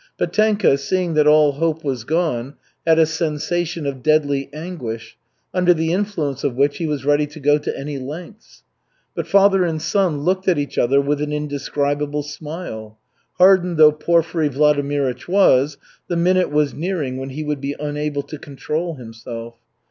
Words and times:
Petenka, 0.17 0.79
seeing 0.79 1.13
that 1.13 1.27
all 1.27 1.51
hope 1.51 1.83
was 1.83 2.05
gone, 2.05 2.55
had 2.87 2.97
a 2.97 3.05
sensation 3.05 3.85
of 3.85 4.01
deadly 4.01 4.49
anguish, 4.51 5.15
under 5.53 5.75
the 5.75 5.93
influence 5.93 6.43
of 6.43 6.55
which 6.55 6.77
he 6.79 6.87
was 6.87 7.05
ready 7.05 7.27
to 7.27 7.39
go 7.39 7.59
to 7.59 7.77
any 7.77 7.99
lengths. 7.99 8.63
But 9.13 9.27
father 9.27 9.63
and 9.63 9.79
son 9.79 10.21
looked 10.21 10.47
at 10.47 10.57
each 10.57 10.79
other 10.79 10.99
with 10.99 11.21
an 11.21 11.31
indescribable 11.31 12.23
smile. 12.23 12.97
Hardened 13.33 13.77
though 13.77 13.91
Porfiry 13.91 14.49
Vladimirych 14.49 15.27
was, 15.27 15.77
the 16.07 16.17
minute 16.17 16.49
was 16.49 16.73
nearing 16.73 17.17
when 17.17 17.29
he 17.29 17.43
would 17.43 17.61
be 17.61 17.75
unable 17.79 18.23
to 18.23 18.39
control 18.39 18.95
himself. 18.95 19.53